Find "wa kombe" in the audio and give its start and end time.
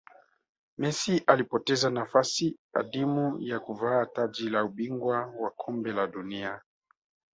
5.39-5.91